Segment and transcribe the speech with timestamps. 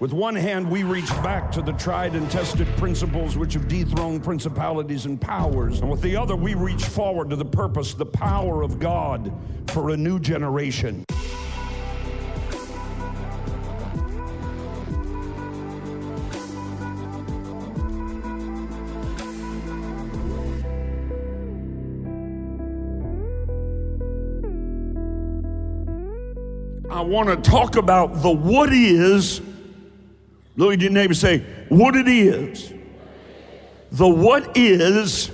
[0.00, 4.24] With one hand, we reach back to the tried and tested principles which have dethroned
[4.24, 5.80] principalities and powers.
[5.80, 9.30] And with the other, we reach forward to the purpose, the power of God
[9.66, 11.04] for a new generation.
[26.88, 29.42] I want to talk about the what is
[30.60, 31.38] Look at your neighbor say,
[31.70, 32.70] what it is.
[33.92, 35.30] The what is,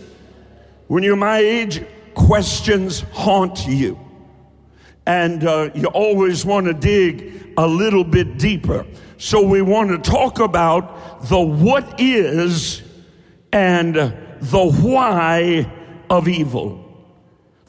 [0.86, 3.98] when you're my age, questions haunt you.
[5.04, 8.86] And uh, you always want to dig a little bit deeper.
[9.18, 12.82] So we want to talk about the what is
[13.52, 15.68] and the why
[16.08, 16.84] of evil.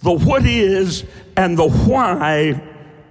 [0.04, 2.62] The what is and the why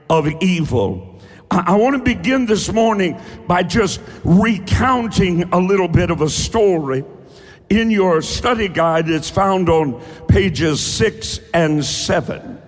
[0.08, 1.05] of evil.
[1.50, 7.04] I want to begin this morning by just recounting a little bit of a story.
[7.70, 12.60] In your study guide, it's found on pages six and seven.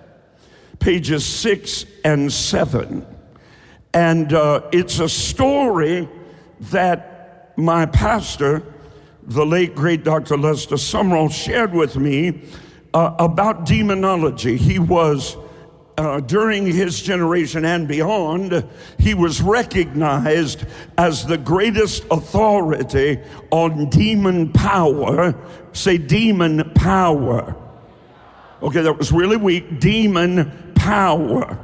[0.79, 3.05] Pages six and seven.
[3.93, 6.07] And uh, it's a story
[6.71, 8.63] that my pastor,
[9.23, 10.37] the late great Dr.
[10.37, 12.43] Lester Sumrall, shared with me
[12.93, 14.57] uh, about demonology.
[14.57, 15.35] He was
[15.99, 18.65] uh, during his generation and beyond,
[18.97, 20.65] he was recognized
[20.97, 23.19] as the greatest authority
[23.51, 25.35] on demon power.
[25.73, 27.53] Say, demon power.
[28.63, 29.81] Okay, that was really weak.
[29.81, 31.59] Demon power.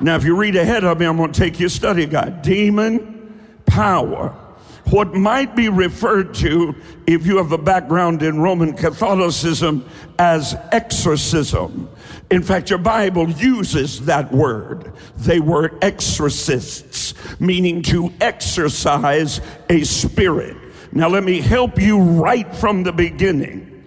[0.00, 2.42] Now, if you read ahead of me, I'm going to take your study guide.
[2.42, 4.38] Demon power
[4.86, 6.74] what might be referred to,
[7.06, 11.88] if you have a background in Roman Catholicism, as exorcism.
[12.30, 14.92] In fact, your Bible uses that word.
[15.16, 20.56] They were exorcists, meaning to exorcise a spirit.
[20.92, 23.84] Now, let me help you right from the beginning.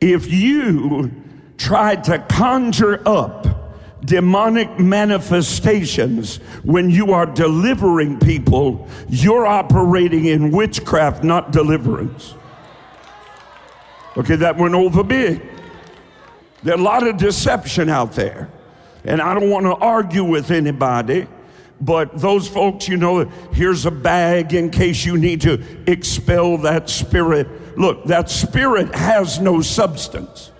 [0.00, 1.10] If you
[1.58, 3.59] tried to conjure up
[4.04, 12.34] demonic manifestations when you are delivering people, you're operating in witchcraft, not deliverance.
[14.16, 15.42] Okay, that went over big.
[16.62, 18.50] There's a lot of deception out there.
[19.04, 21.26] And I don't want to argue with anybody,
[21.80, 26.90] but those folks, you know, here's a bag in case you need to expel that
[26.90, 27.78] spirit.
[27.78, 30.50] Look, that spirit has no substance.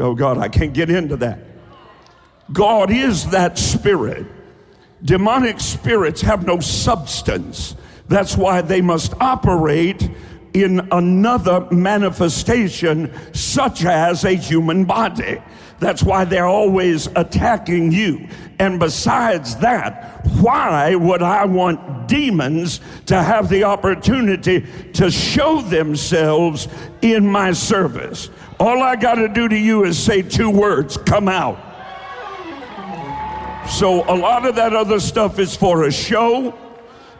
[0.00, 1.38] Oh God, I can't get into that.
[2.52, 4.26] God is that spirit.
[5.04, 7.76] Demonic spirits have no substance.
[8.08, 10.10] That's why they must operate
[10.52, 15.40] in another manifestation, such as a human body.
[15.80, 18.28] That's why they're always attacking you.
[18.58, 26.68] And besides that, why would I want demons to have the opportunity to show themselves
[27.00, 28.28] in my service?
[28.60, 31.58] All I got to do to you is say two words come out.
[33.70, 36.58] So a lot of that other stuff is for a show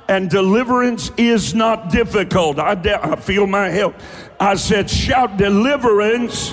[0.09, 2.59] and deliverance is not difficult.
[2.59, 3.95] I, de- I feel my help.
[4.39, 6.53] I said, shout, deliverance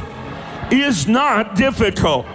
[0.71, 2.25] is not difficult.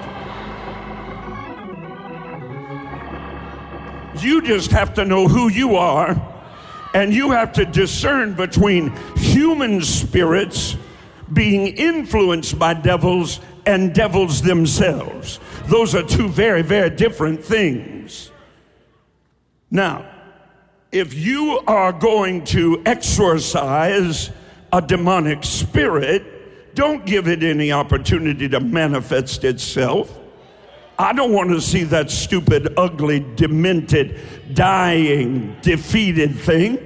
[4.22, 6.20] You just have to know who you are,
[6.94, 10.76] and you have to discern between human spirits
[11.32, 15.40] being influenced by devils and devils themselves.
[15.66, 18.30] Those are two very, very different things.
[19.70, 20.04] Now,
[20.90, 24.30] if you are going to exorcise
[24.72, 26.41] a demonic spirit,
[26.74, 30.18] don't give it any opportunity to manifest itself.
[30.98, 34.20] I don't want to see that stupid, ugly, demented,
[34.54, 36.78] dying, defeated thing.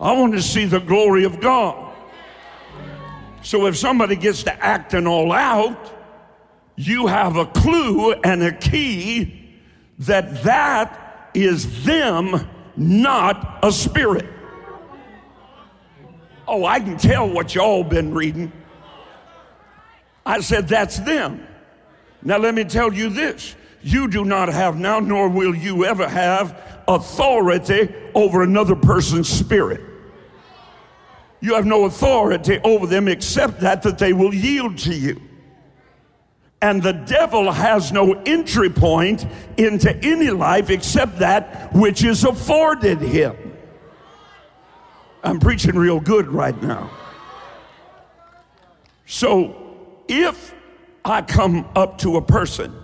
[0.00, 1.94] I want to see the glory of God.
[3.42, 5.92] So if somebody gets to acting all out,
[6.76, 9.58] you have a clue and a key
[10.00, 14.26] that that is them not a spirit.
[16.48, 18.50] Oh, I can tell what y'all been reading.
[20.24, 21.46] I said, that's them.
[22.22, 26.06] Now, let me tell you this you do not have now, nor will you ever
[26.06, 29.80] have authority over another person's spirit.
[31.40, 35.22] You have no authority over them except that that they will yield to you.
[36.60, 39.26] And the devil has no entry point
[39.56, 43.34] into any life except that which is afforded him.
[45.22, 46.90] I'm preaching real good right now.
[49.06, 49.59] So
[50.10, 50.54] if
[51.04, 52.74] I come up to a person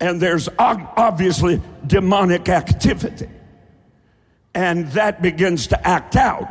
[0.00, 3.28] and there's obviously demonic activity,
[4.54, 6.48] and that begins to act out.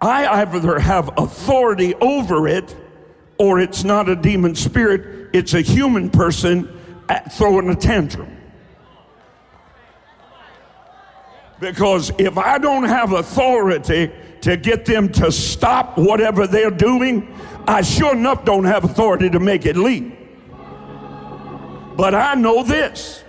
[0.00, 2.76] I either have authority over it
[3.38, 6.68] or it's not a demon spirit, it's a human person
[7.08, 8.36] uh, throwing a tantrum.
[11.58, 14.12] Because if I don't have authority
[14.42, 17.34] to get them to stop whatever they're doing,
[17.68, 20.18] I sure enough don't have authority to make it leap.
[21.98, 23.22] But I know this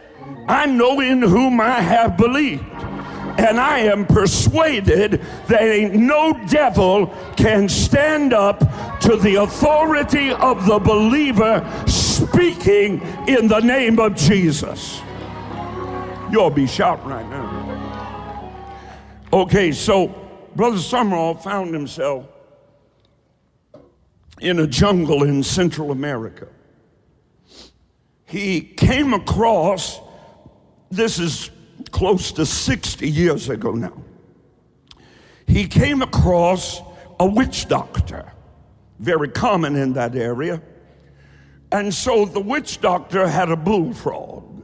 [0.48, 2.64] I know in whom I have believed.
[2.64, 8.60] And I am persuaded that ain't no devil can stand up
[9.02, 15.02] to the authority of the believer speaking in the name of Jesus.
[16.32, 18.50] You'll be shouting right now.
[19.32, 20.08] Okay, so
[20.56, 22.26] Brother Sumrall found himself
[24.42, 26.48] in a jungle in Central America.
[28.26, 30.00] He came across,
[30.92, 31.50] this is
[31.92, 34.04] close to 60 years ago now.
[35.48, 36.82] He came across
[37.20, 38.32] a witch doctor,
[39.00, 40.62] very common in that area.
[41.72, 44.64] And so the witch doctor had a bullfrog,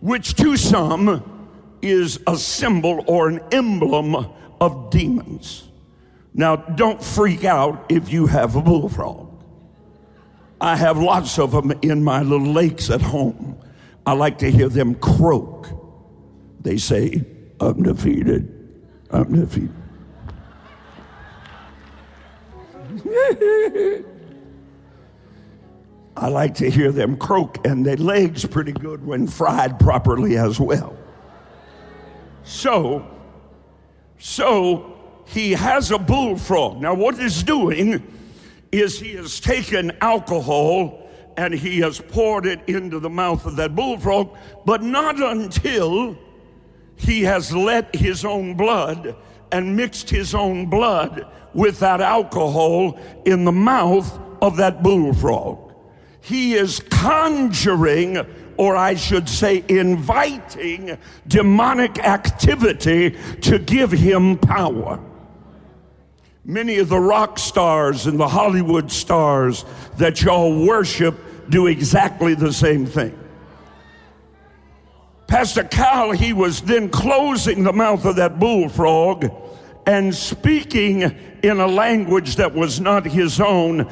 [0.00, 1.48] which to some
[1.82, 4.16] is a symbol or an emblem
[4.60, 5.65] of demons.
[6.38, 9.42] Now, don't freak out if you have a bullfrog.
[10.60, 13.58] I have lots of them in my little lakes at home.
[14.04, 15.66] I like to hear them croak.
[16.60, 17.24] They say,
[17.58, 18.52] I'm defeated.
[19.10, 19.74] I'm defeated.
[26.18, 30.60] I like to hear them croak, and their legs pretty good when fried properly as
[30.60, 30.94] well.
[32.44, 33.06] So,
[34.18, 34.95] so
[35.26, 36.80] he has a bullfrog.
[36.80, 38.02] Now, what he's doing
[38.72, 43.74] is he has taken alcohol and he has poured it into the mouth of that
[43.74, 46.16] bullfrog, but not until
[46.96, 49.14] he has let his own blood
[49.52, 55.72] and mixed his own blood with that alcohol in the mouth of that bullfrog.
[56.20, 58.18] He is conjuring,
[58.56, 60.98] or I should say, inviting
[61.28, 65.00] demonic activity to give him power.
[66.48, 69.64] Many of the rock stars and the Hollywood stars
[69.96, 71.16] that y'all worship
[71.50, 73.18] do exactly the same thing.
[75.26, 79.28] Pastor Cal, he was then closing the mouth of that bullfrog
[79.86, 81.02] and speaking
[81.42, 83.90] in a language that was not his own,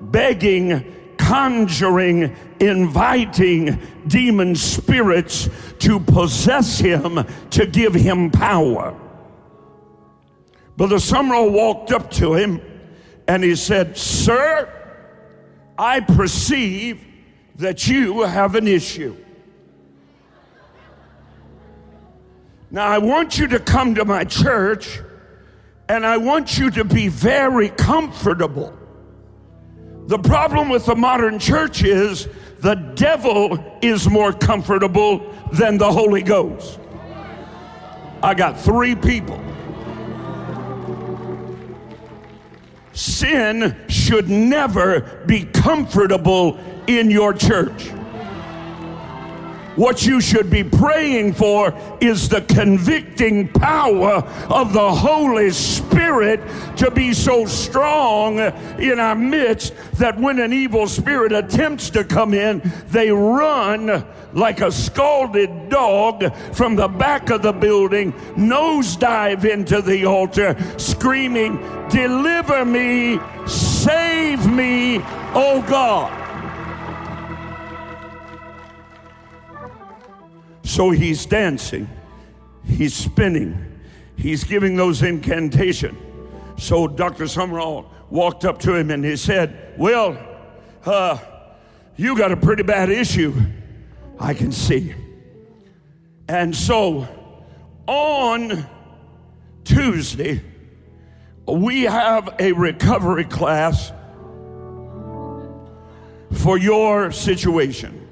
[0.00, 5.48] begging conjuring, inviting demon spirits
[5.80, 8.96] to possess him, to give him power.
[10.76, 12.60] Brother Sumrall walked up to him
[13.26, 14.72] and he said, Sir,
[15.78, 17.04] I perceive
[17.56, 19.16] that you have an issue.
[22.70, 25.00] Now, I want you to come to my church
[25.88, 28.76] and I want you to be very comfortable.
[30.08, 32.28] The problem with the modern church is
[32.60, 36.78] the devil is more comfortable than the Holy Ghost.
[38.22, 39.45] I got three people.
[42.96, 47.90] Sin should never be comfortable in your church.
[49.76, 56.40] What you should be praying for is the convicting power of the Holy Spirit
[56.78, 62.32] to be so strong in our midst that when an evil spirit attempts to come
[62.32, 64.06] in, they run
[64.36, 71.56] like a scalded dog from the back of the building, nosedive into the altar, screaming,
[71.88, 75.00] Deliver me, save me,
[75.34, 76.12] oh God.
[80.64, 81.88] So he's dancing,
[82.66, 83.80] he's spinning,
[84.16, 85.96] he's giving those incantation.
[86.58, 87.24] So Dr.
[87.24, 90.18] Sumrall walked up to him and he said, Well,
[90.84, 91.18] uh,
[91.96, 93.32] you got a pretty bad issue.
[94.18, 94.94] I can see.
[96.28, 97.06] And so
[97.86, 98.66] on
[99.64, 100.42] Tuesday,
[101.46, 103.92] we have a recovery class
[106.32, 108.02] for your situation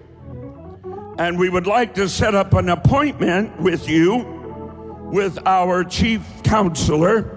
[1.19, 4.19] and we would like to set up an appointment with you
[5.13, 7.31] with our chief counselor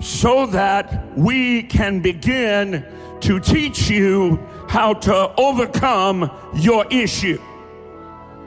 [0.00, 2.84] so that we can begin
[3.20, 4.36] to teach you
[4.68, 7.40] how to overcome your issue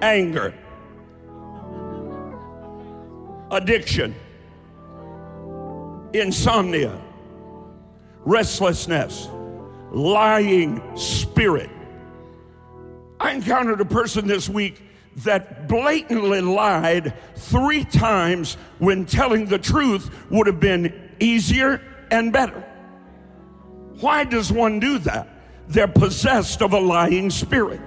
[0.04, 0.54] anger,
[3.50, 4.14] addiction,
[6.14, 7.00] insomnia,
[8.26, 9.30] restlessness,
[9.92, 11.70] lying spirit
[13.24, 14.82] I encountered a person this week
[15.18, 21.82] that blatantly lied three times when telling the truth would have been easier
[22.12, 22.62] and better.
[24.02, 25.30] Why does one do that?
[25.70, 27.80] They're possessed of a lying spirit.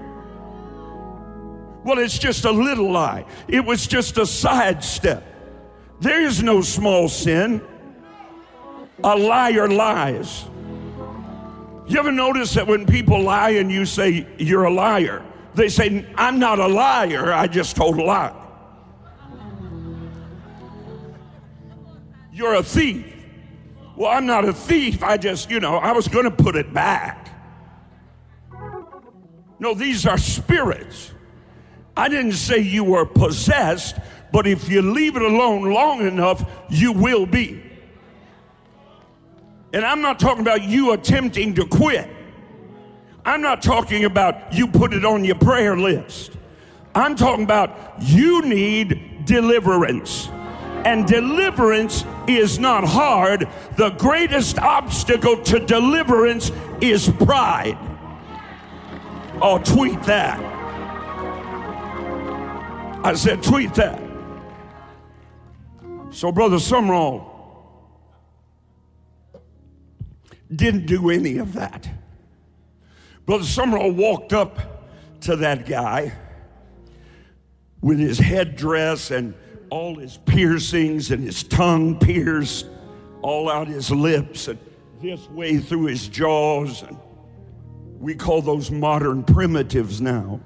[1.87, 3.25] Well, it's just a little lie.
[3.47, 5.23] It was just a sidestep.
[6.00, 7.62] There is no small sin.
[9.05, 10.47] A liar lies.
[11.87, 15.25] You ever notice that when people lie and you say you're a liar,
[15.55, 18.35] they say, I'm not a liar, I just told a lie.
[22.33, 23.07] You're a thief.
[23.95, 27.31] Well, I'm not a thief, I just, you know, I was to put it back.
[29.61, 31.12] No, these are spirits.
[31.97, 33.97] I didn't say you were possessed,
[34.33, 37.62] but if you leave it alone long enough, you will be.
[39.73, 42.09] And I'm not talking about you attempting to quit.
[43.25, 46.33] I'm not talking about you put it on your prayer list.
[46.95, 50.29] I'm talking about you need deliverance.
[50.85, 53.49] And deliverance is not hard.
[53.76, 57.76] The greatest obstacle to deliverance is pride.
[59.43, 60.56] Oh, tweet that.
[63.03, 64.00] I said, tweet that.
[66.11, 67.37] So, Brother Sumrall
[70.55, 71.88] didn't do any of that.
[73.26, 76.12] Brother Sumrall walked up to that guy
[77.81, 79.35] with his headdress and
[79.71, 82.67] all his piercings and his tongue pierced
[83.23, 84.59] all out his lips and
[85.03, 86.97] this way through his jaws and
[87.99, 90.41] we call those modern primitives now.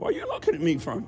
[0.00, 1.04] Why are you looking at me funny?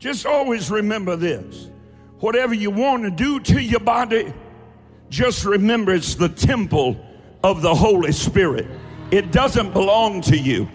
[0.00, 1.70] Just always remember this.
[2.18, 4.34] Whatever you want to do to your body,
[5.10, 7.00] just remember it's the temple
[7.44, 8.66] of the Holy Spirit.
[9.12, 10.68] It doesn't belong to you.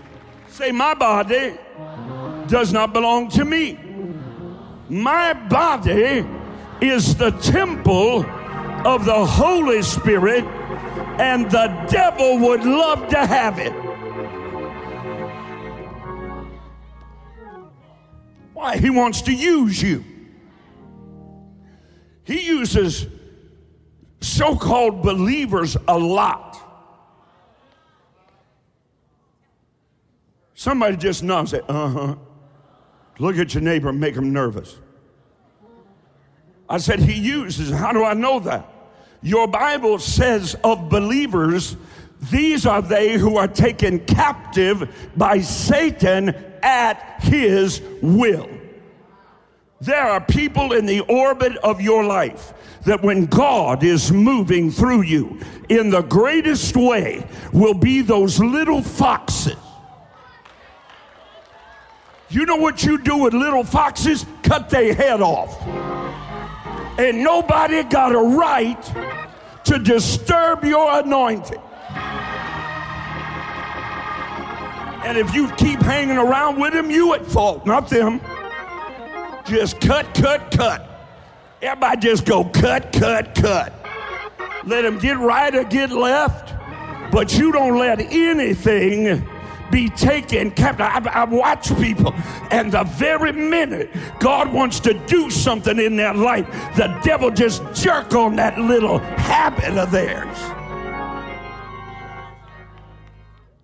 [0.47, 1.57] Say, my body
[2.47, 3.77] does not belong to me.
[4.87, 6.25] My body
[6.79, 8.25] is the temple
[8.85, 10.45] of the Holy Spirit,
[11.19, 13.84] and the devil would love to have it.
[18.55, 18.77] Why?
[18.77, 20.05] He wants to use you.
[22.23, 23.05] He uses
[24.21, 26.57] so called believers a lot.
[30.53, 32.15] Somebody just nods, say, uh huh.
[33.19, 34.77] Look at your neighbor and make him nervous.
[36.69, 37.71] I said, He uses.
[37.71, 38.69] How do I know that?
[39.21, 41.75] Your Bible says of believers,
[42.31, 46.33] these are they who are taken captive by Satan
[46.65, 48.49] at his will.
[49.79, 52.53] There are people in the orbit of your life
[52.85, 58.81] that when God is moving through you in the greatest way will be those little
[58.81, 59.55] foxes.
[62.29, 64.25] You know what you do with little foxes?
[64.41, 65.61] Cut their head off.
[66.97, 68.83] And nobody got a right
[69.65, 71.61] to disturb your anointing.
[75.05, 78.19] And if you keep hanging around with them, you at fault, not them.
[79.45, 81.13] Just cut, cut, cut.
[81.61, 83.71] Everybody just go cut, cut, cut.
[84.65, 86.55] Let them get right or get left,
[87.11, 89.23] but you don't let anything
[89.71, 90.87] be taken captive.
[90.87, 92.11] I, I watch people,
[92.49, 96.47] and the very minute God wants to do something in their life,
[96.77, 100.64] the devil just jerk on that little habit of theirs.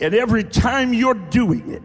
[0.01, 1.83] And every time you're doing it,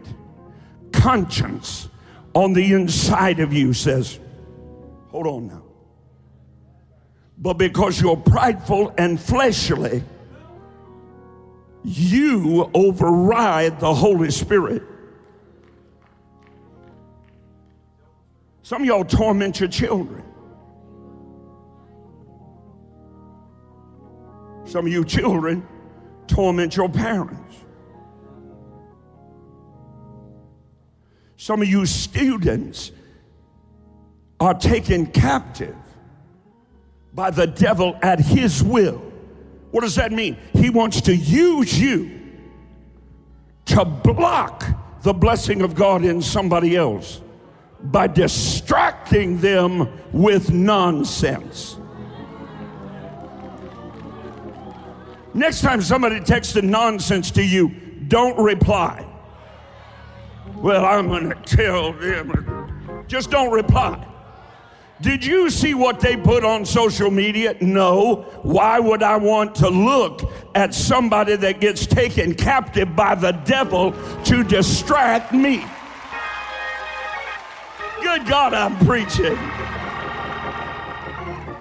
[0.91, 1.87] conscience
[2.33, 4.19] on the inside of you says,
[5.11, 5.67] Hold on now
[7.37, 10.03] but because you're prideful and fleshly,
[11.83, 14.81] you override the Holy Spirit.
[18.63, 20.23] Some of y'all torment your children.
[24.65, 25.65] Some of you children
[26.25, 27.46] torment your parents.
[31.37, 32.91] Some of you students
[34.39, 35.75] are taken captive
[37.13, 39.01] by the devil at his will.
[39.71, 40.37] What does that mean?
[40.53, 42.19] He wants to use you
[43.65, 44.65] to block
[45.03, 47.21] the blessing of God in somebody else
[47.81, 51.77] by distracting them with nonsense.
[55.33, 57.69] Next time somebody texts nonsense to you,
[58.07, 59.06] don't reply.
[60.61, 63.05] Well, I'm going to tell them.
[63.07, 64.05] Just don't reply.
[65.01, 67.55] Did you see what they put on social media?
[67.61, 68.23] No.
[68.41, 70.21] Why would I want to look
[70.55, 73.93] at somebody that gets taken captive by the devil
[74.25, 75.63] to distract me?
[78.01, 79.37] Good God, I'm preaching.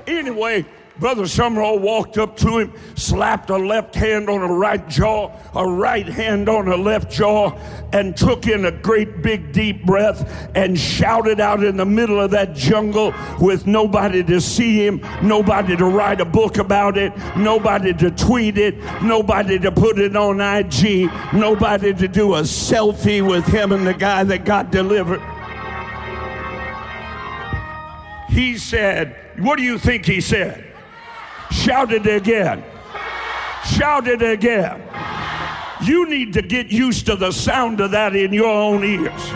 [0.07, 0.65] Anyway,
[0.99, 5.69] Brother Sumrall walked up to him, slapped a left hand on a right jaw, a
[5.69, 7.51] right hand on a left jaw,
[7.93, 12.31] and took in a great big deep breath and shouted out in the middle of
[12.31, 17.93] that jungle with nobody to see him, nobody to write a book about it, nobody
[17.93, 23.47] to tweet it, nobody to put it on IG, nobody to do a selfie with
[23.47, 25.21] him and the guy that got delivered.
[28.31, 30.76] He said, What do you think he said?
[31.51, 32.65] Shout it again.
[33.65, 34.83] Shout it again.
[35.85, 39.31] You need to get used to the sound of that in your own ears.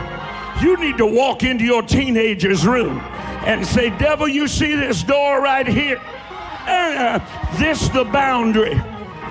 [0.63, 3.01] You need to walk into your teenager's room
[3.45, 6.01] and say, Devil, you see this door right here?
[6.67, 7.19] Uh,
[7.59, 8.81] this the boundary.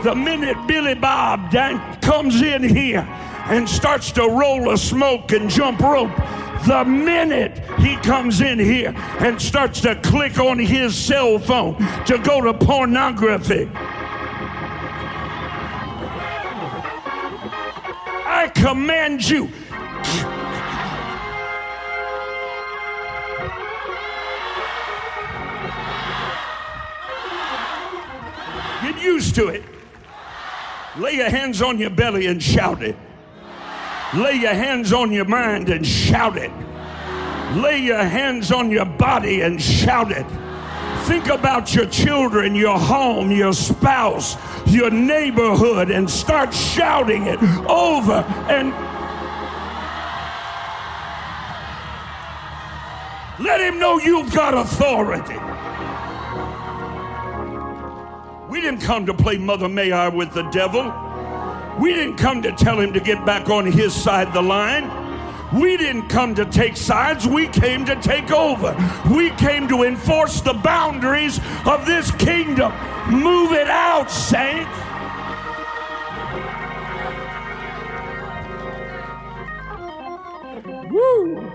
[0.04, 1.52] The minute Billy Bob
[2.02, 3.08] comes in here
[3.50, 6.18] and starts to roll a smoke and jump rope,
[6.66, 11.76] the minute he comes in here and starts to click on his cell phone
[12.06, 13.70] to go to pornography.
[18.32, 19.50] I command you.
[28.82, 29.64] Get used to it.
[30.98, 32.96] Lay your hands on your belly and shout it.
[34.16, 36.52] Lay your hands on your mind and shout it.
[37.56, 40.26] Lay your hands on your body and shout it.
[41.06, 44.36] Think about your children, your home, your spouse,
[44.68, 48.72] your neighborhood, and start shouting it over and
[53.44, 55.38] let him know you've got authority.
[58.50, 61.09] We didn't come to play Mother May I with the devil.
[61.80, 65.08] We didn't come to tell him to get back on his side of the line.
[65.58, 68.76] We didn't come to take sides, we came to take over.
[69.12, 72.72] We came to enforce the boundaries of this kingdom.
[73.10, 74.70] Move it out, saints.
[80.92, 81.52] Woo!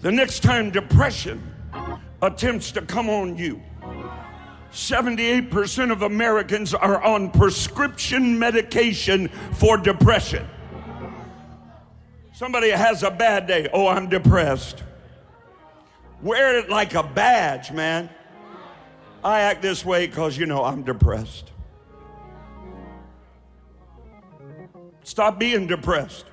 [0.00, 1.42] The next time depression
[2.22, 3.60] attempts to come on you,
[4.72, 10.46] 78% of Americans are on prescription medication for depression.
[12.32, 13.68] Somebody has a bad day.
[13.72, 14.82] Oh, I'm depressed.
[16.22, 18.10] Wear it like a badge, man.
[19.24, 21.50] I act this way because, you know, I'm depressed.
[25.02, 26.26] Stop being depressed.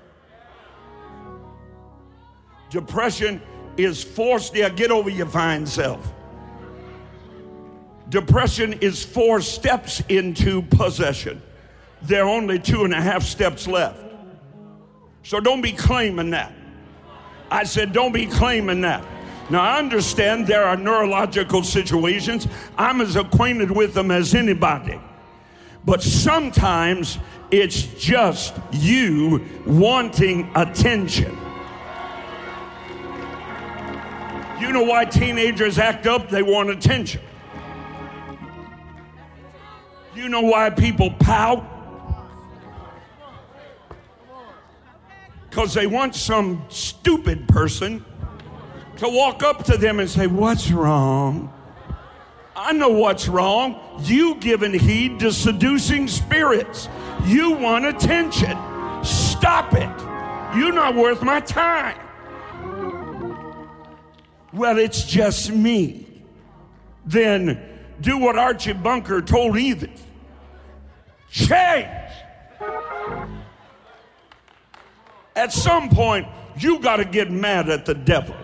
[2.69, 3.41] Depression
[3.77, 4.53] is forced.
[4.53, 6.13] Yeah, get over your fine self.
[8.09, 11.41] Depression is four steps into possession.
[12.03, 13.99] There are only two and a half steps left.
[15.23, 16.53] So don't be claiming that.
[17.49, 19.03] I said, don't be claiming that.
[19.49, 22.47] Now, I understand there are neurological situations.
[22.77, 24.99] I'm as acquainted with them as anybody.
[25.83, 27.19] But sometimes
[27.51, 31.37] it's just you wanting attention.
[34.59, 36.29] You know why teenagers act up?
[36.29, 37.21] They want attention.
[40.15, 41.61] Do you know why people pout?
[45.49, 48.05] Because they want some stupid person
[48.95, 51.51] to walk up to them and say, What's wrong?
[52.55, 53.77] I know what's wrong.
[54.03, 56.87] You giving heed to seducing spirits.
[57.25, 58.57] You want attention.
[59.03, 60.57] Stop it.
[60.57, 61.99] You're not worth my time.
[64.53, 66.23] Well, it's just me.
[67.05, 67.59] Then
[67.99, 70.04] do what Archie Bunker told Edith
[71.35, 71.89] change.
[75.35, 78.35] At some point, you got to get mad at the devil.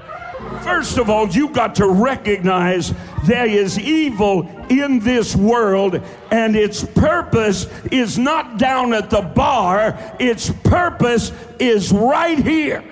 [0.64, 6.02] First of all, you got to recognize there is evil in this world,
[6.32, 12.84] and its purpose is not down at the bar, its purpose is right here.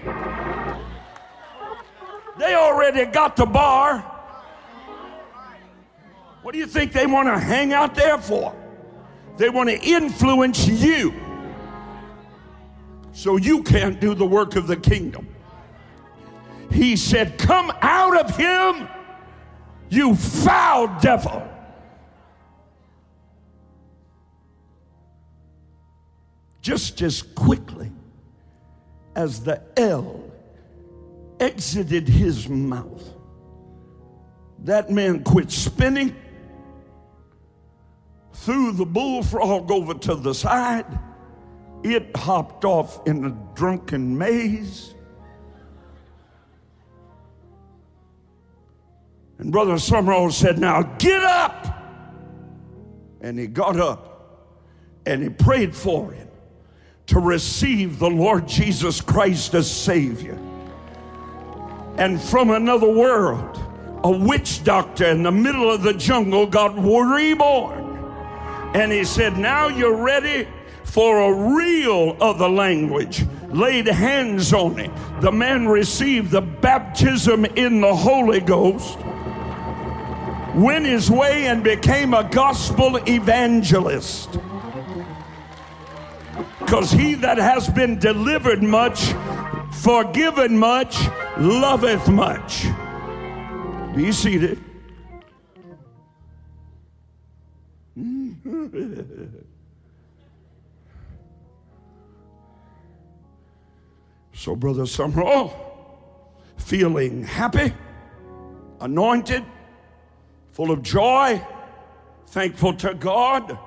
[2.37, 3.99] They already got the bar.
[6.41, 8.55] What do you think they want to hang out there for?
[9.39, 11.13] They want to influence you
[13.13, 15.29] so you can't do the work of the kingdom.
[16.69, 18.89] He said, Come out of him,
[19.89, 21.47] you foul devil.
[26.59, 27.93] Just as quickly
[29.15, 30.21] as the L
[31.39, 33.13] exited his mouth,
[34.65, 36.13] That man quit spinning,
[38.39, 40.85] threw the bullfrog over to the side.
[41.83, 44.93] It hopped off in a drunken maze.
[49.37, 51.67] And Brother Sumrall said, Now get up.
[53.21, 54.09] And he got up
[55.05, 56.27] and he prayed for him
[57.07, 60.37] to receive the Lord Jesus Christ as Savior.
[61.97, 63.57] And from another world,
[64.03, 67.78] a witch doctor in the middle of the jungle got reborn.
[68.73, 70.47] And he said, Now you're ready
[70.83, 73.25] for a real other language.
[73.49, 74.91] Laid hands on it.
[75.21, 78.97] The man received the baptism in the Holy Ghost
[80.55, 84.37] went his way and became a gospel evangelist.
[86.59, 89.13] Because he that has been delivered much,
[89.71, 90.97] forgiven much,
[91.37, 92.65] loveth much.
[93.95, 94.68] Be seated.
[104.33, 105.51] so, Brother Sumrall,
[106.57, 107.73] feeling happy,
[108.79, 109.43] anointed,
[110.51, 111.41] full of joy,
[112.27, 113.57] thankful to God,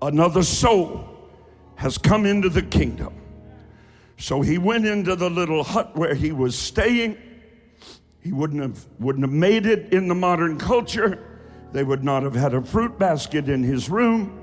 [0.00, 1.04] another soul
[1.76, 3.14] has come into the kingdom.
[4.16, 7.16] So he went into the little hut where he was staying.
[8.20, 11.24] He wouldn't have, wouldn't have made it in the modern culture.
[11.72, 14.37] They would not have had a fruit basket in his room.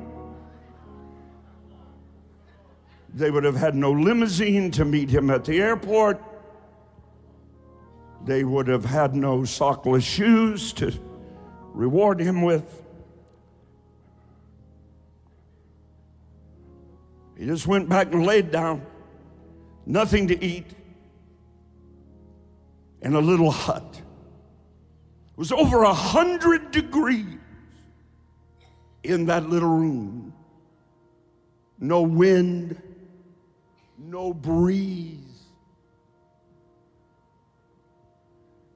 [3.15, 6.21] They would have had no limousine to meet him at the airport.
[8.25, 10.91] They would have had no sockless shoes to
[11.73, 12.83] reward him with.
[17.37, 18.85] He just went back and laid down,
[19.85, 20.67] nothing to eat,
[23.01, 24.01] in a little hut.
[24.01, 27.39] It was over a hundred degrees
[29.03, 30.33] in that little room.
[31.79, 32.81] No wind,
[34.09, 35.19] no breeze.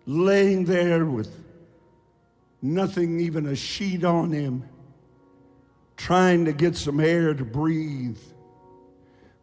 [0.05, 1.31] Laying there with
[2.61, 4.67] nothing, even a sheet on him,
[5.97, 8.17] trying to get some air to breathe,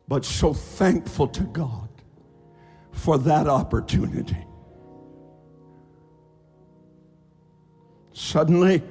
[0.09, 1.89] but so thankful to God
[2.91, 4.45] for that opportunity.
[8.13, 8.83] Suddenly,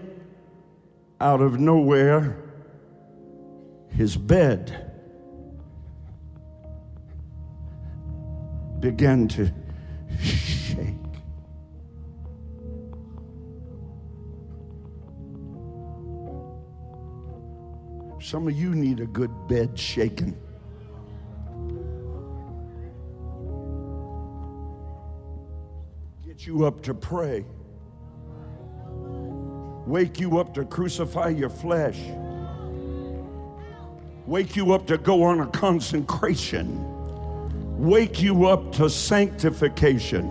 [1.19, 2.37] out of nowhere,
[3.89, 4.84] his bed
[8.91, 9.51] began to
[10.21, 10.93] shake.
[18.21, 20.37] Some of you need a good bed shaking.
[26.23, 27.43] Get you up to pray.
[29.87, 31.99] Wake you up to crucify your flesh.
[34.27, 36.94] Wake you up to go on a consecration.
[37.85, 40.25] Wake you up to sanctification.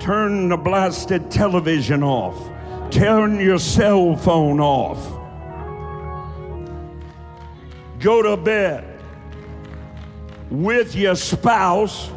[0.00, 2.36] Turn the blasted television off.
[2.90, 5.18] Turn your cell phone off
[8.00, 8.84] go to bed
[10.50, 12.10] with your spouse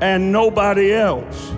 [0.00, 1.52] and nobody else.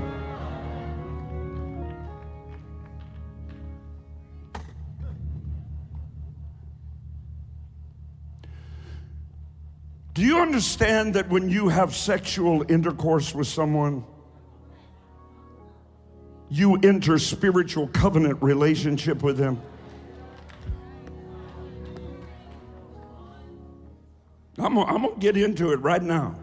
[10.53, 14.05] Understand that when you have sexual intercourse with someone,
[16.51, 19.59] you enter spiritual covenant relationship with them?
[24.59, 26.35] I'm I'm gonna get into it right now.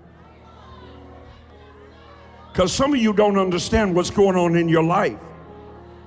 [2.52, 5.20] Because some of you don't understand what's going on in your life.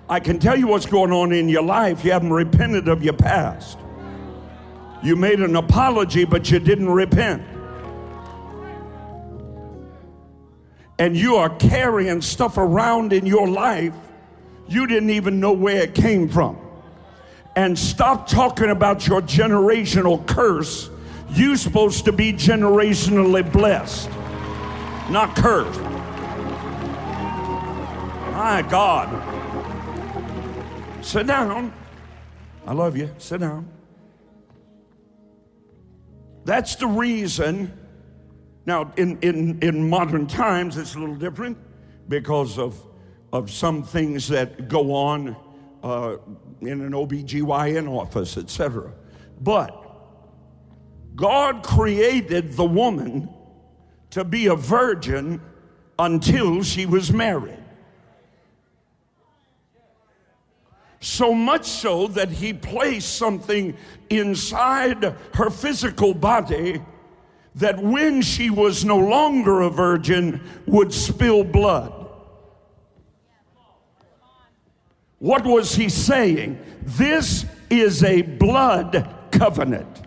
[0.08, 2.04] I can tell you what's going on in your life.
[2.04, 3.78] You haven't repented of your past.
[5.04, 7.51] You made an apology, but you didn't repent.
[11.02, 13.92] And you are carrying stuff around in your life
[14.68, 16.56] you didn't even know where it came from.
[17.56, 20.90] And stop talking about your generational curse
[21.30, 24.10] you're supposed to be generationally blessed,
[25.10, 25.80] not cursed.
[28.30, 29.10] My God.
[31.04, 31.72] Sit down.
[32.64, 33.10] I love you.
[33.18, 33.68] Sit down.
[36.44, 37.76] That's the reason.
[38.64, 41.59] Now, in, in, in modern times, it's a little different
[42.09, 42.81] because of,
[43.33, 45.37] of some things that go on
[45.83, 46.16] uh,
[46.61, 48.92] in an OBGYN office, etc.
[49.40, 49.79] But
[51.16, 53.29] God created the woman
[54.11, 55.40] to be a virgin
[55.98, 57.59] until she was married.
[61.01, 63.77] So much so that he placed something
[64.09, 65.03] inside
[65.35, 66.81] her physical body
[67.54, 71.92] that when she was no longer a virgin would spill blood.
[75.18, 76.58] What was he saying?
[76.82, 80.02] This is a blood covenant.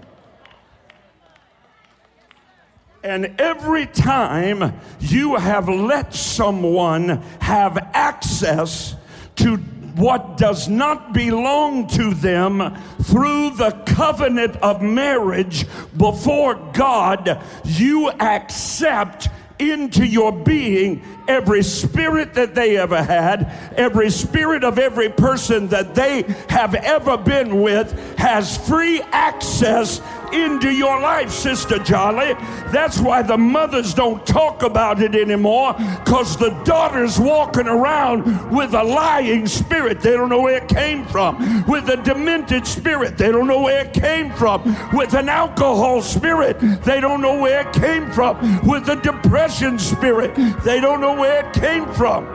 [3.04, 8.96] And every time you have let someone have access
[9.36, 9.58] to
[9.96, 15.66] what does not belong to them through the covenant of marriage
[15.98, 23.46] before God, you accept into your being every spirit that they ever had,
[23.78, 30.02] every spirit of every person that they have ever been with has free access
[30.44, 32.34] into your life, Sister Jolly.
[32.72, 38.74] That's why the mothers don't talk about it anymore because the daughter's walking around with
[38.74, 40.02] a lying spirit.
[40.02, 41.66] They don't know where it came from.
[41.68, 43.18] With a demented spirit.
[43.18, 44.64] They don't know where it came from.
[44.94, 46.58] With an alcohol spirit.
[46.84, 48.66] They don't know where it came from.
[48.68, 50.36] With a depression spirit.
[50.64, 52.26] They don't know where it came from.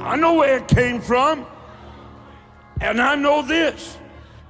[0.00, 1.46] I know where it came from.
[2.80, 3.98] And I know this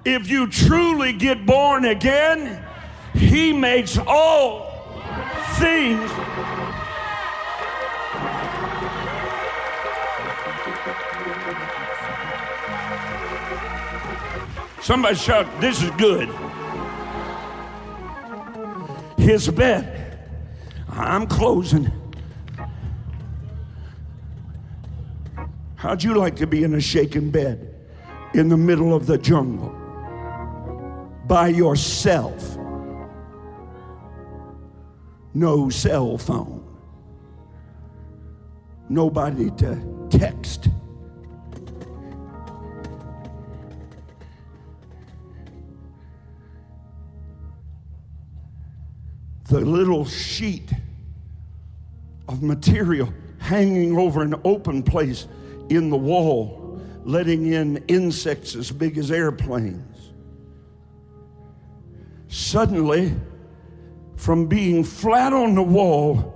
[0.07, 2.65] if you truly get born again,
[3.13, 4.73] He makes all
[5.59, 6.09] things.
[14.81, 16.29] Somebody shout, This is good.
[19.19, 20.21] His bed.
[20.89, 21.91] I'm closing.
[25.75, 27.75] How'd you like to be in a shaken bed
[28.35, 29.86] in the middle of the jungle?
[31.27, 32.57] By yourself.
[35.35, 36.63] No cell phone.
[38.89, 40.69] Nobody to text.
[49.49, 50.73] The little sheet
[52.29, 55.27] of material hanging over an open place
[55.69, 59.96] in the wall, letting in insects as big as airplanes
[62.29, 63.15] suddenly,
[64.17, 66.33] from being flat on the wall,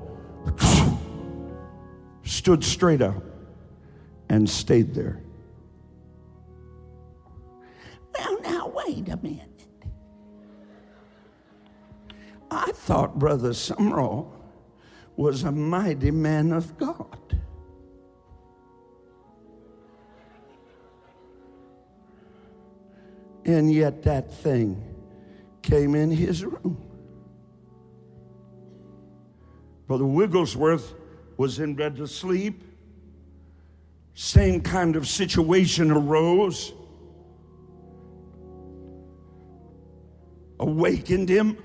[2.22, 3.22] stood straight up
[4.28, 5.20] and stayed there.
[8.16, 9.46] Well, now, wait a minute.
[12.50, 14.32] I thought Brother Sumrall
[15.16, 17.40] was a mighty man of God.
[23.44, 24.89] And yet, that thing
[25.70, 26.76] came in his room.
[29.86, 30.94] Brother Wigglesworth
[31.36, 32.64] was in bed to sleep.
[34.14, 36.72] Same kind of situation arose,
[40.58, 41.56] awakened him.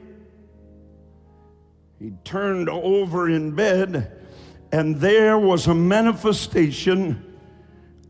[2.00, 4.12] He turned over in bed,
[4.72, 7.38] and there was a manifestation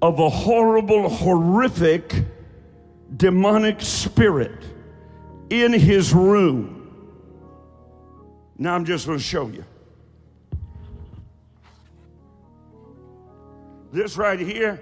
[0.02, 2.14] of a horrible, horrific
[3.16, 4.75] demonic spirit
[5.50, 6.82] in his room.
[8.58, 9.66] Now I'm just going to show you.
[13.92, 14.82] This right here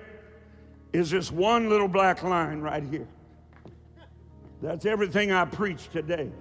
[0.91, 3.07] is this one little black line right here.
[4.61, 6.31] That's everything I preached today.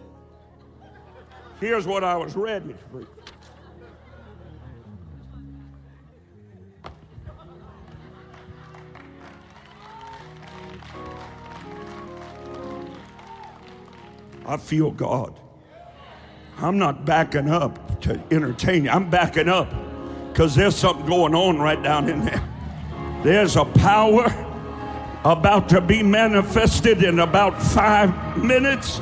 [1.60, 3.06] Here's what I was ready to preach.
[14.46, 15.38] I feel God.
[16.58, 18.90] I'm not backing up to entertain you.
[18.90, 19.72] I'm backing up
[20.28, 22.42] because there's something going on right down in there.
[23.22, 24.26] There's a power
[25.24, 28.98] about to be manifested in about five minutes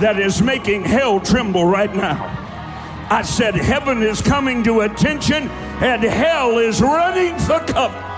[0.00, 2.32] that is making hell tremble right now.
[3.10, 8.15] I said, Heaven is coming to attention and hell is running for cover.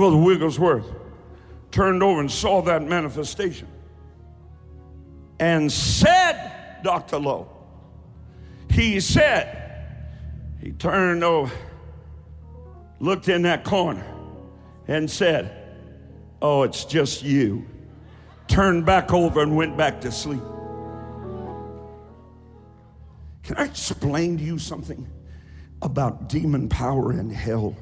[0.00, 0.86] Brother Wigglesworth
[1.70, 3.68] turned over and saw that manifestation
[5.38, 7.18] and said, Dr.
[7.18, 7.50] Lowe,
[8.70, 9.84] he said,
[10.58, 11.54] he turned over,
[12.98, 14.06] looked in that corner,
[14.88, 15.76] and said,
[16.40, 17.66] Oh, it's just you.
[18.48, 20.40] Turned back over and went back to sleep.
[23.42, 25.06] Can I explain to you something
[25.82, 27.76] about demon power in hell?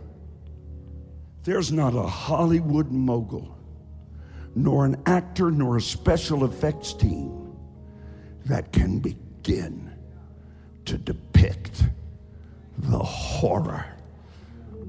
[1.49, 3.57] There's not a Hollywood mogul,
[4.55, 7.57] nor an actor, nor a special effects team
[8.45, 9.91] that can begin
[10.85, 11.85] to depict
[12.77, 13.87] the horror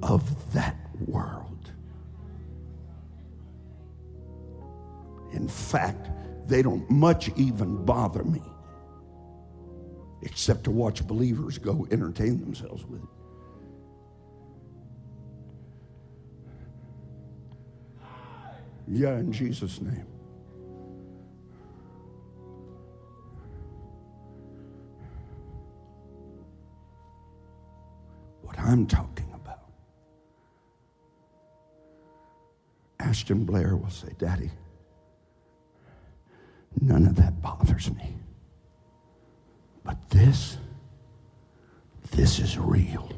[0.04, 0.76] of that
[1.08, 1.72] world.
[5.32, 6.10] In fact,
[6.46, 8.44] they don't much even bother me
[10.24, 13.19] except to watch believers go entertain themselves with it.
[18.92, 20.06] Yeah, in Jesus' name.
[28.42, 29.70] What I'm talking about.
[33.00, 34.50] Ashton Blair will say, Daddy,
[36.82, 38.16] none of that bothers me.
[39.84, 40.58] But this,
[42.10, 43.12] this is real.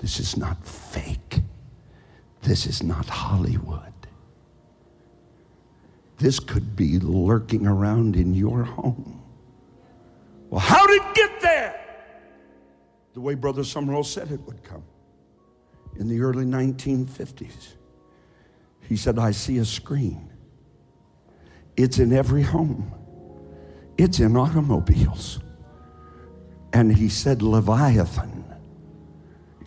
[0.00, 1.29] This is not fake.
[2.50, 3.92] This is not Hollywood.
[6.18, 9.22] This could be lurking around in your home.
[10.48, 11.80] Well, how did it get there?
[13.12, 14.82] The way Brother Sumrall said it would come
[15.96, 17.74] in the early 1950s.
[18.80, 20.28] He said, I see a screen.
[21.76, 22.92] It's in every home,
[23.96, 25.38] it's in automobiles.
[26.72, 28.44] And he said, Leviathan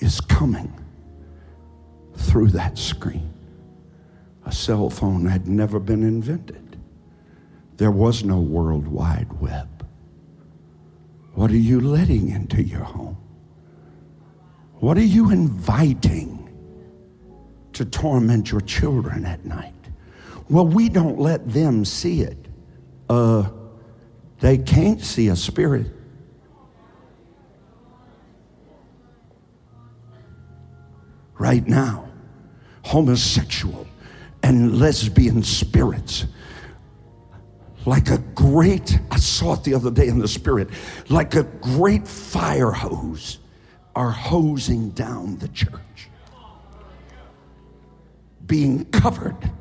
[0.02, 0.83] is coming
[2.16, 3.34] through that screen.
[4.46, 6.78] A cell phone had never been invented.
[7.78, 9.88] There was no World Wide Web.
[11.34, 13.18] What are you letting into your home?
[14.76, 16.40] What are you inviting
[17.74, 19.74] to torment your children at night?
[20.50, 22.38] Well, we don't let them see it.
[23.10, 23.50] Uh,
[24.40, 25.88] they can't see a spirit.
[31.44, 32.08] Right now,
[32.84, 33.86] homosexual
[34.44, 36.26] and lesbian spirits
[37.86, 40.70] like a great, I saw it the other day in the spirit,
[41.10, 43.40] like a great fire hose
[43.94, 46.08] are hosing down the church,
[48.46, 49.52] being covered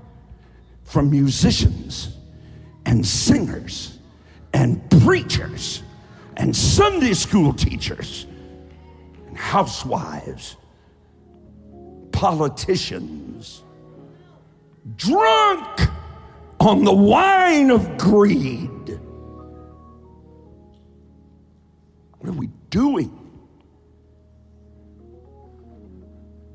[0.85, 2.17] from musicians
[2.87, 3.99] and singers
[4.55, 5.83] and preachers
[6.37, 8.29] and Sunday school teachers
[9.27, 10.59] and housewives
[12.23, 13.65] politicians,
[14.95, 15.81] drunk
[16.61, 19.01] on the wine of greed.
[22.21, 23.11] What are we doing?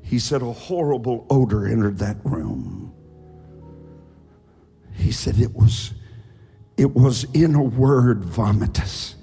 [0.00, 2.94] He said a horrible odor entered that room.
[4.94, 5.92] He said it was
[6.78, 9.16] it was in a word vomitous.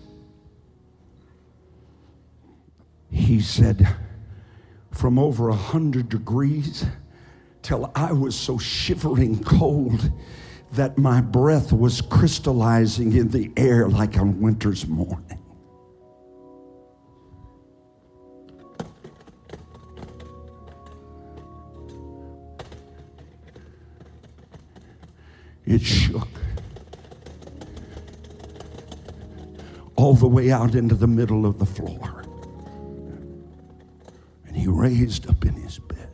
[3.10, 3.88] He said
[4.96, 6.86] from over a hundred degrees
[7.62, 10.12] till I was so shivering cold
[10.72, 15.42] that my breath was crystallizing in the air like on winter's morning.
[25.66, 26.28] It shook
[29.96, 32.15] all the way out into the middle of the floor
[34.66, 36.10] he raised up in his bed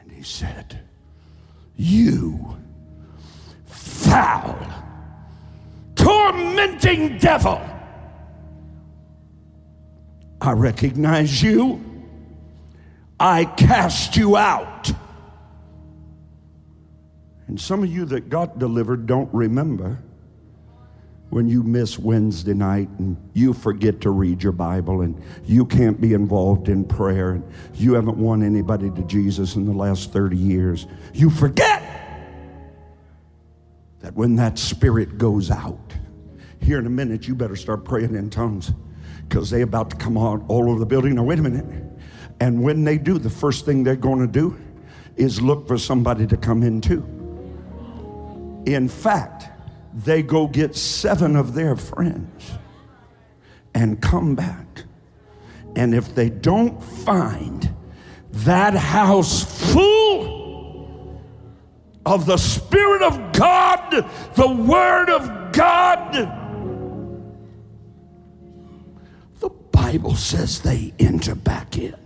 [0.00, 0.80] and he said,
[1.76, 2.56] You
[3.64, 4.58] foul,
[5.94, 7.60] tormenting devil,
[10.40, 11.84] I recognize you.
[13.20, 14.90] I cast you out.
[17.46, 20.02] And some of you that got delivered don't remember
[21.30, 26.00] when you miss Wednesday night and you forget to read your Bible and you can't
[26.00, 30.36] be involved in prayer and you haven't won anybody to Jesus in the last 30
[30.36, 31.82] years, you forget
[34.00, 35.92] that when that spirit goes out,
[36.60, 38.72] here in a minute, you better start praying in tongues
[39.28, 41.14] because they're about to come out all over the building.
[41.14, 41.64] Now, wait a minute.
[42.40, 44.58] And when they do, the first thing they're going to do
[45.16, 47.04] is look for somebody to come in too.
[48.66, 49.48] In fact,
[50.04, 52.52] they go get seven of their friends
[53.74, 54.84] and come back.
[55.74, 57.68] And if they don't find
[58.30, 61.20] that house full
[62.06, 66.12] of the Spirit of God, the Word of God,
[69.40, 71.96] the Bible says they enter back in.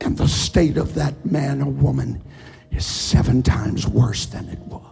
[0.00, 2.22] And the state of that man or woman
[2.70, 4.87] is seven times worse than it was.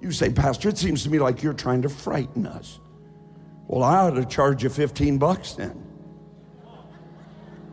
[0.00, 2.80] You say, Pastor, it seems to me like you're trying to frighten us.
[3.66, 5.84] Well, I ought to charge you 15 bucks then.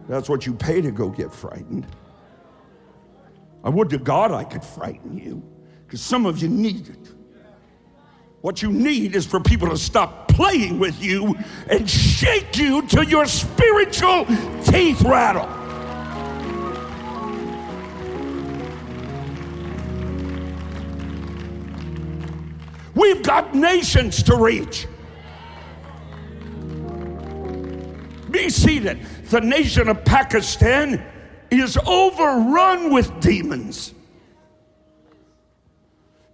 [0.07, 1.87] That's what you pay to go get frightened.
[3.63, 5.43] I would to God I could frighten you
[5.85, 7.13] because some of you need it.
[8.41, 11.35] What you need is for people to stop playing with you
[11.67, 14.25] and shake you till your spiritual
[14.63, 15.64] teeth rattle.
[22.95, 24.87] We've got nations to reach.
[28.31, 28.99] Be seated.
[29.29, 31.03] The nation of Pakistan
[31.51, 33.93] is overrun with demons.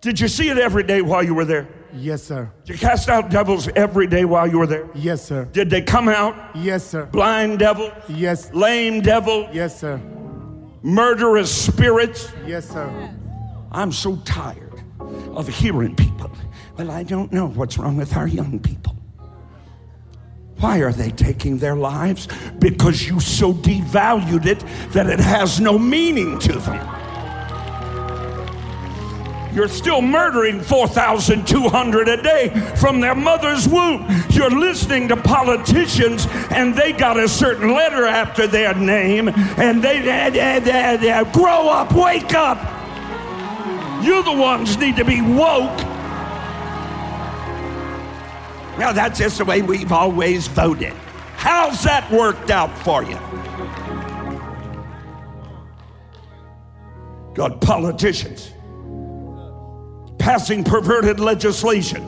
[0.02, 1.68] Did you see it every day while you were there?
[1.94, 2.50] Yes, sir.
[2.66, 4.88] Did you cast out devils every day while you were there?
[4.96, 5.46] Yes, sir.
[5.52, 6.36] Did they come out?
[6.56, 7.06] Yes, sir.
[7.06, 8.52] Blind devil, Yes.
[8.54, 10.00] lame devil, Yes, sir.
[10.82, 12.32] murderous spirits.
[12.48, 12.90] Yes, sir.
[13.72, 14.82] I'm so tired
[15.36, 16.32] of hearing people.
[16.82, 18.96] Well, I don't know what's wrong with our young people.
[20.62, 22.28] Why are they taking their lives?
[22.58, 24.64] Because you so devalued it
[24.94, 26.80] that it has no meaning to them.
[29.54, 34.08] You're still murdering 4,200 a day from their mother's womb.
[34.32, 40.00] You're listening to politicians and they got a certain letter after their name and they,
[40.02, 40.32] they,
[40.64, 42.58] they- they- grow up, wake up.
[44.04, 45.91] You the ones need to be woke.
[48.82, 50.92] Now that's just the way we've always voted.
[51.36, 53.16] How's that worked out for you?
[57.36, 58.50] Got politicians
[60.18, 62.02] passing perverted legislation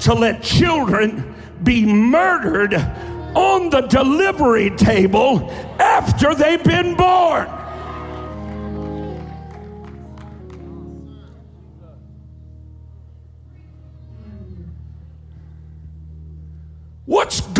[0.00, 5.48] to let children be murdered on the delivery table
[5.78, 7.46] after they've been born.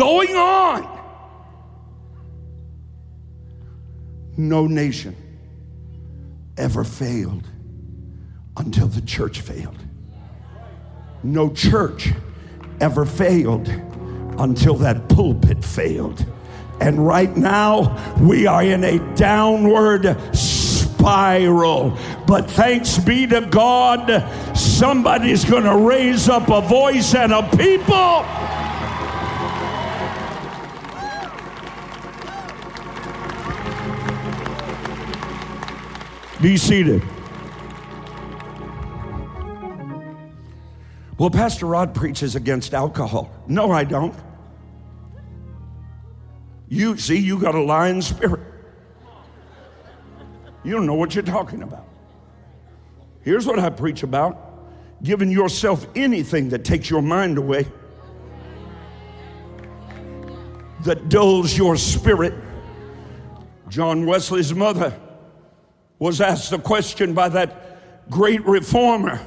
[0.01, 0.99] Going on?
[4.35, 5.15] No nation
[6.57, 7.47] ever failed
[8.57, 9.77] until the church failed.
[11.21, 12.09] No church
[12.79, 13.67] ever failed
[14.39, 16.25] until that pulpit failed.
[16.79, 21.95] And right now, we are in a downward spiral.
[22.25, 28.50] But thanks be to God, somebody's going to raise up a voice and a people.
[36.41, 37.03] Be seated.
[41.19, 43.31] Well, Pastor Rod preaches against alcohol.
[43.47, 44.15] No, I don't.
[46.67, 48.39] You see, you got a lying spirit.
[50.63, 51.87] You don't know what you're talking about.
[53.21, 54.47] Here's what I preach about
[55.03, 57.67] giving yourself anything that takes your mind away,
[60.83, 62.33] that dulls your spirit.
[63.67, 64.99] John Wesley's mother
[66.01, 69.25] was asked the question by that great reformer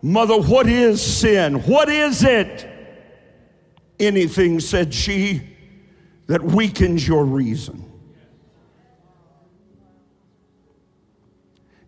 [0.00, 1.54] Mother, what is sin?
[1.64, 2.68] What is it?
[3.98, 5.42] Anything, said she,
[6.28, 7.84] that weakens your reason.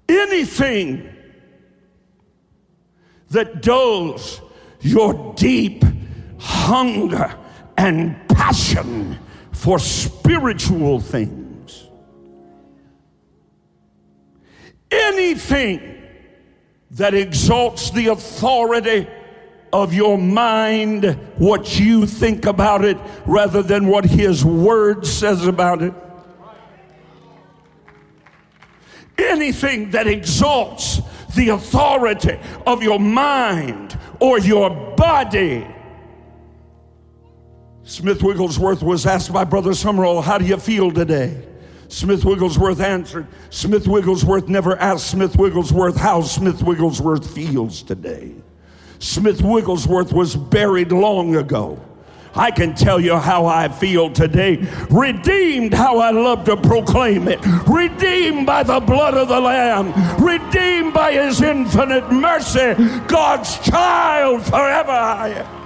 [0.09, 1.09] Anything
[3.29, 4.41] that dulls
[4.81, 5.85] your deep
[6.41, 7.33] hunger
[7.77, 9.21] and passion
[9.53, 11.40] for spiritual things.
[14.91, 16.03] Anything
[16.93, 19.07] that exalts the authority
[19.73, 21.05] of your mind,
[21.37, 25.95] what you think about it, rather than what His Word says about it.
[29.17, 31.01] Anything that exalts
[31.37, 35.67] the authority of your mind or your body.
[37.85, 41.50] Smith Wigglesworth was asked by Brother Sumrall, How do you feel today?
[41.91, 48.33] Smith Wigglesworth answered, Smith Wigglesworth never asked Smith Wigglesworth how Smith Wigglesworth feels today.
[49.01, 51.83] Smith Wigglesworth was buried long ago.
[52.33, 54.65] I can tell you how I feel today.
[54.89, 57.41] Redeemed, how I love to proclaim it.
[57.67, 59.93] Redeemed by the blood of the Lamb.
[60.23, 62.75] Redeemed by His infinite mercy.
[63.09, 65.60] God's child forever I am.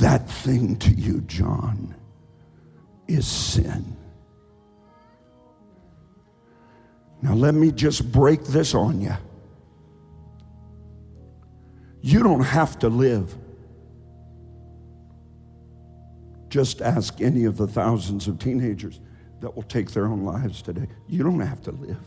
[0.00, 1.94] That thing to you, John,
[3.06, 3.96] is sin.
[7.22, 9.16] Now, let me just break this on you.
[12.00, 13.34] You don't have to live.
[16.48, 19.00] Just ask any of the thousands of teenagers
[19.40, 20.86] that will take their own lives today.
[21.08, 22.00] You don't have to live.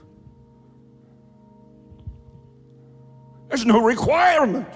[3.47, 4.67] There's no requirement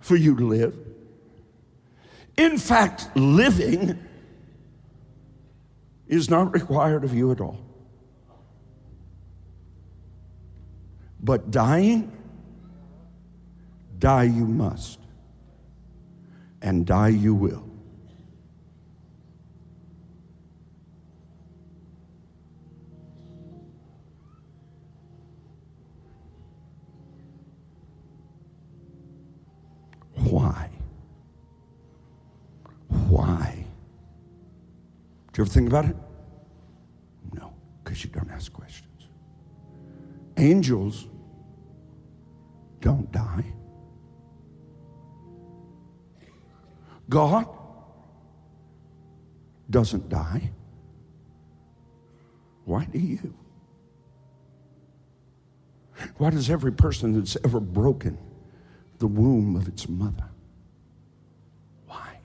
[0.00, 0.76] for you to live.
[2.38, 3.98] In fact, living
[6.06, 7.60] is not required of you at all.
[11.20, 12.10] But dying,
[13.98, 14.98] die you must.
[16.62, 17.64] and die you will.
[30.16, 30.77] Why?
[33.08, 33.64] Why?
[35.32, 35.96] Do you ever think about it?
[37.32, 37.52] No,
[37.82, 39.08] because you don't ask questions.
[40.36, 41.08] Angels
[42.80, 43.44] don't die.
[47.08, 47.48] God
[49.70, 50.50] doesn't die.
[52.64, 53.34] Why do you?
[56.18, 58.18] Why does every person that's ever broken
[58.98, 60.28] the womb of its mother?
[61.86, 62.18] Why?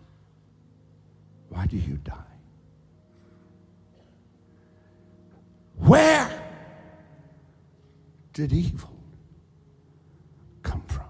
[1.54, 2.14] Why do you die?
[5.76, 6.44] Where
[8.34, 8.90] did evil
[10.64, 11.06] come from?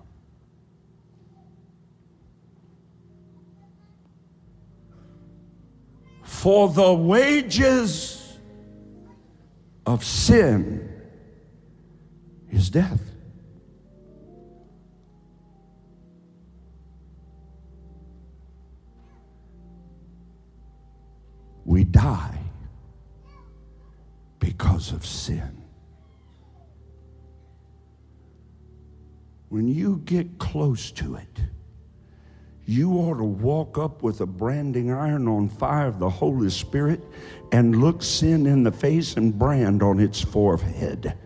[6.23, 8.37] For the wages
[9.85, 10.91] of sin
[12.51, 13.12] is death.
[21.65, 22.37] We die
[24.39, 25.63] because of sin.
[29.49, 31.41] When you get close to it,
[32.65, 37.01] you ought to walk up with a branding iron on fire of the Holy Spirit
[37.51, 41.17] and look sin in the face and brand on its forehead.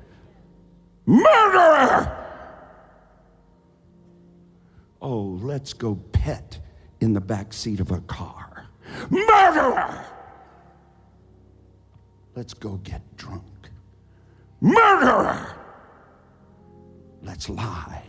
[1.05, 2.25] Murderer!
[5.01, 6.59] Oh, let's go pet
[6.99, 8.67] in the back seat of a car.
[9.09, 10.05] Murderer!
[12.37, 13.43] Let's go get drunk.
[14.61, 15.55] Murderer!
[17.23, 18.03] Let's lie,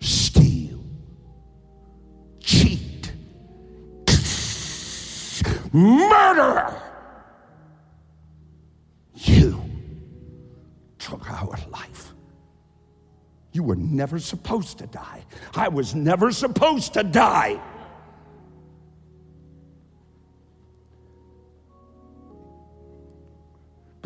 [0.00, 0.82] steal,
[2.38, 3.12] cheat,
[5.74, 6.82] murderer!
[9.14, 9.62] You
[10.98, 12.14] took our life.
[13.52, 15.26] You were never supposed to die.
[15.54, 17.60] I was never supposed to die.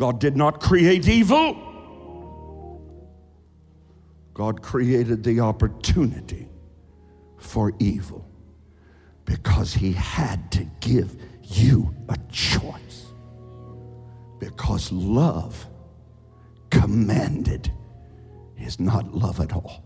[0.05, 1.57] God did not create evil.
[4.35, 6.47] God created the opportunity
[7.39, 8.29] for evil
[9.25, 13.13] because He had to give you a choice.
[14.37, 15.65] Because love
[16.69, 17.71] commanded
[18.59, 19.83] is not love at all.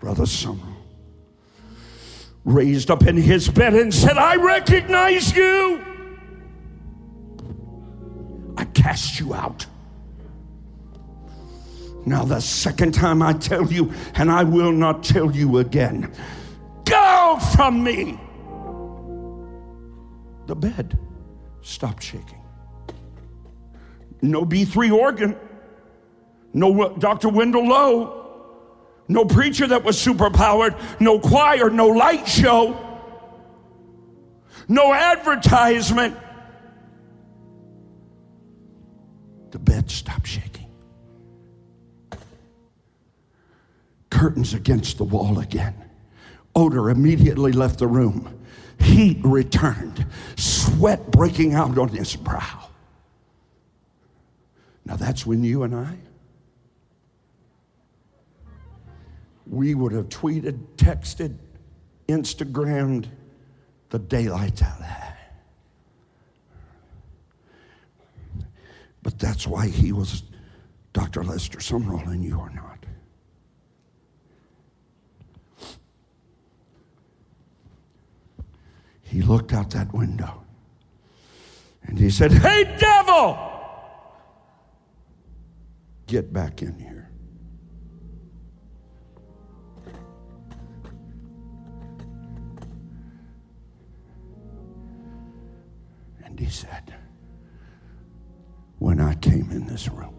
[0.00, 0.77] Brother Summer
[2.48, 5.84] raised up in his bed and said, I recognize you.
[8.56, 9.66] I cast you out.
[12.06, 16.10] Now, the second time I tell you, and I will not tell you again,
[16.84, 18.18] go from me.
[20.46, 20.98] The bed
[21.60, 22.40] stopped shaking.
[24.22, 25.36] No B3 organ,
[26.54, 27.28] no Dr.
[27.28, 28.17] Wendell Lowe
[29.08, 32.76] no preacher that was superpowered, no choir, no light show,
[34.68, 36.16] no advertisement.
[39.50, 40.66] The bed stopped shaking.
[44.10, 45.74] Curtains against the wall again.
[46.54, 48.34] Odor immediately left the room.
[48.80, 50.06] Heat returned,
[50.36, 52.68] sweat breaking out on his brow.
[54.84, 55.96] Now that's when you and I
[59.48, 61.36] we would have tweeted, texted,
[62.08, 63.06] Instagrammed
[63.90, 65.18] the daylights out of that.
[69.02, 70.22] But that's why he was
[70.92, 71.24] Dr.
[71.24, 72.78] Lester Sumrall and you are not.
[79.02, 80.42] He looked out that window
[81.84, 83.38] and he said, Hey, devil,
[86.06, 86.97] get back in here.
[96.38, 96.94] He said,
[98.78, 100.14] When I came in this room,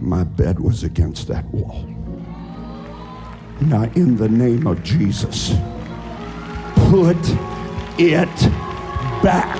[0.00, 1.86] my bed was against that wall.
[3.62, 5.54] Now, in the name of Jesus,
[6.90, 7.16] put
[7.98, 8.36] it
[9.22, 9.53] back.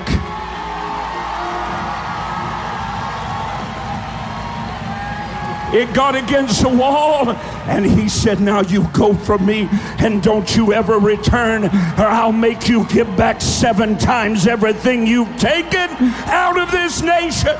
[5.75, 9.69] It got against the wall, and he said, Now you go from me,
[9.99, 15.37] and don't you ever return, or I'll make you give back seven times everything you've
[15.37, 15.91] taken
[16.31, 17.57] out of this nation.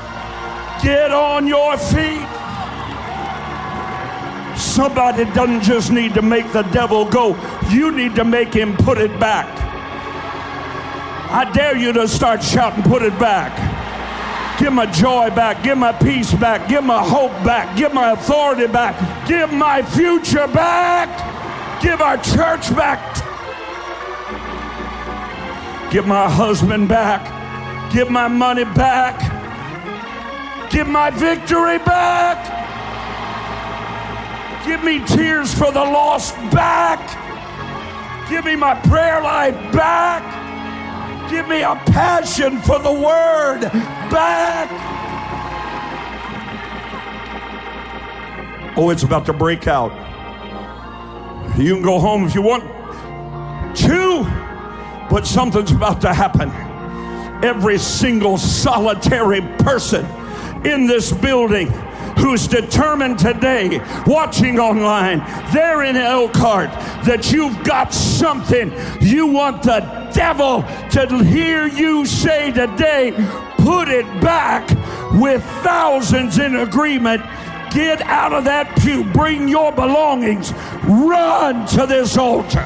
[0.81, 2.25] Get on your feet.
[4.57, 7.35] Somebody doesn't just need to make the devil go,
[7.69, 9.47] you need to make him put it back.
[11.29, 13.64] I dare you to start shouting, put it back.
[14.59, 15.63] Give my joy back.
[15.63, 16.69] Give my peace back.
[16.69, 17.75] Give my hope back.
[17.77, 19.27] Give my authority back.
[19.27, 21.81] Give my future back.
[21.81, 22.99] Give our church back.
[25.91, 27.91] Give my husband back.
[27.91, 29.19] Give my money back.
[30.71, 32.53] Give my victory back.
[34.65, 36.99] Give me tears for the lost back.
[38.29, 40.44] Give me my prayer life back.
[41.29, 43.61] Give me a passion for the word
[44.11, 44.69] back.
[48.77, 49.91] Oh, it's about to break out.
[51.57, 52.63] You can go home if you want
[53.77, 54.23] to,
[55.09, 56.49] but something's about to happen.
[57.43, 60.05] Every single solitary person
[60.65, 61.71] in this building
[62.17, 65.19] who's determined today, watching online,
[65.53, 66.69] there in Elkhart,
[67.05, 69.79] that you've got something you want the
[70.13, 73.11] devil to hear you say today,
[73.57, 74.69] put it back
[75.13, 77.21] with thousands in agreement.
[77.71, 80.53] Get out of that pew, bring your belongings,
[80.83, 82.65] run to this altar.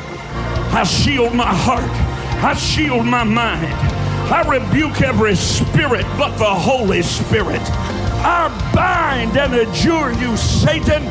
[0.72, 1.90] I shield my heart,
[2.44, 3.74] I shield my mind.
[4.32, 7.62] I rebuke every spirit but the Holy Spirit.
[8.22, 11.04] I bind and adjure you, Satan.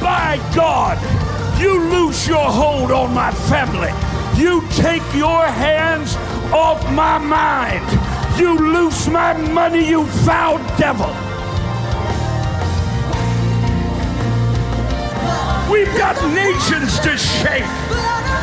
[0.00, 0.98] By God,
[1.60, 3.92] you loose your hold on my family.
[4.40, 6.16] You take your hands
[6.52, 7.86] off my mind.
[8.38, 11.10] You loose my money, you foul devil.
[15.70, 17.62] We've got nations to shake,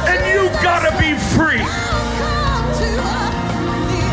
[0.08, 1.62] and you've gotta be free.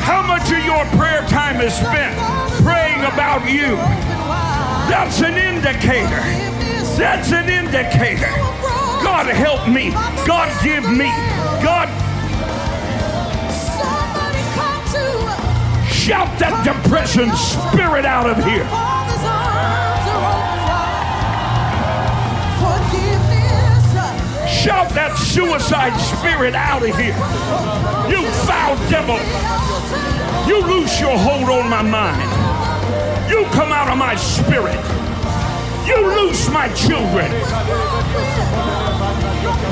[0.04, 2.14] How much of your prayer time is spent
[2.62, 3.76] praying about you?
[4.86, 6.20] That's an indicator.
[6.98, 8.28] That's an indicator.
[9.02, 9.90] God help me.
[10.26, 11.08] God give me.
[11.64, 11.88] God.
[15.90, 19.43] Shout that depression spirit out of here.
[24.94, 27.18] That suicide spirit out of here.
[28.08, 29.18] You foul devil.
[30.46, 32.30] You loose your hold on my mind.
[33.28, 34.78] You come out of my spirit.
[35.86, 37.30] You loose my children.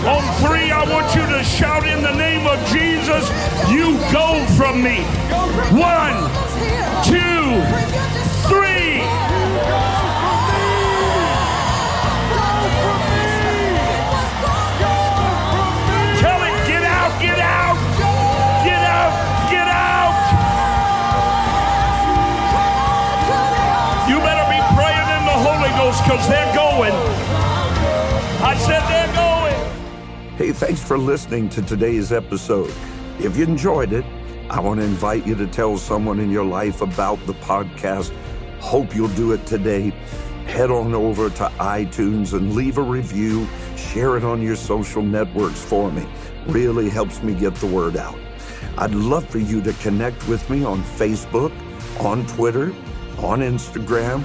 [0.05, 3.25] On three, I want you to shout in the name of Jesus,
[3.71, 5.05] you go from me.
[5.79, 6.19] One,
[7.07, 7.63] two,
[8.51, 9.92] three.
[26.03, 26.93] Because they're going.
[28.43, 30.37] I said they're going.
[30.37, 32.75] Hey, thanks for listening to today's episode.
[33.21, 34.05] If you enjoyed it,
[34.51, 38.13] I want to invite you to tell someone in your life about the podcast.
[38.59, 39.91] Hope you'll do it today.
[40.47, 43.47] Head on over to iTunes and leave a review.
[43.77, 46.05] Share it on your social networks for me.
[46.49, 48.19] Really helps me get the word out.
[48.77, 51.53] I'd love for you to connect with me on Facebook,
[52.01, 52.75] on Twitter,
[53.19, 54.25] on Instagram.